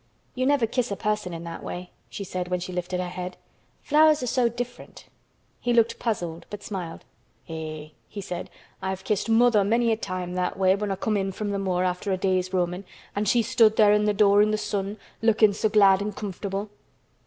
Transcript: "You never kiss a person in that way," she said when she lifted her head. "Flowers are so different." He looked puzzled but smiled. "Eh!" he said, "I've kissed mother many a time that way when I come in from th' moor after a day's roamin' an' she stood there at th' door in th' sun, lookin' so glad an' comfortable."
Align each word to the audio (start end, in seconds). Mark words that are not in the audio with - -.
"You 0.33 0.47
never 0.47 0.65
kiss 0.65 0.89
a 0.89 0.95
person 0.95 1.31
in 1.31 1.43
that 1.43 1.61
way," 1.61 1.91
she 2.09 2.23
said 2.23 2.47
when 2.47 2.59
she 2.59 2.73
lifted 2.73 2.99
her 2.99 3.07
head. 3.07 3.37
"Flowers 3.83 4.23
are 4.23 4.25
so 4.25 4.49
different." 4.49 5.05
He 5.59 5.73
looked 5.73 5.99
puzzled 5.99 6.47
but 6.49 6.63
smiled. 6.63 7.05
"Eh!" 7.47 7.89
he 8.09 8.19
said, 8.19 8.49
"I've 8.81 9.03
kissed 9.03 9.29
mother 9.29 9.63
many 9.63 9.91
a 9.91 9.95
time 9.95 10.33
that 10.33 10.57
way 10.57 10.73
when 10.73 10.89
I 10.89 10.95
come 10.95 11.17
in 11.17 11.31
from 11.31 11.51
th' 11.55 11.59
moor 11.61 11.83
after 11.83 12.11
a 12.11 12.17
day's 12.17 12.51
roamin' 12.51 12.83
an' 13.15 13.25
she 13.25 13.43
stood 13.43 13.75
there 13.77 13.91
at 13.93 13.99
th' 14.07 14.17
door 14.17 14.41
in 14.41 14.51
th' 14.51 14.59
sun, 14.59 14.97
lookin' 15.21 15.53
so 15.53 15.69
glad 15.69 16.01
an' 16.01 16.13
comfortable." 16.13 16.71